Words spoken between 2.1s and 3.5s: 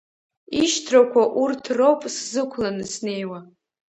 сзықәланы снеиуа.